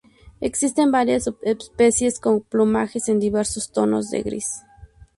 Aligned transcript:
Existen 0.39 0.91
varias 0.91 1.25
subespecies 1.25 2.19
con 2.19 2.41
plumajes 2.41 3.07
en 3.07 3.19
diversos 3.19 3.71
tonos 3.71 4.09
de 4.09 4.23
gris. 4.23 4.63